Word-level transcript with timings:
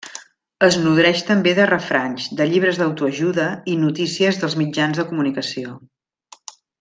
Es 0.67 0.77
nodreix 0.85 1.19
també 1.27 1.51
de 1.59 1.67
refranys, 1.71 2.25
de 2.41 2.47
llibres 2.53 2.79
d'autoajuda 2.81 3.45
i 3.75 3.79
notícies 3.85 4.41
dels 4.45 4.57
mitjans 4.65 5.03
de 5.03 5.07
comunicació. 5.15 5.77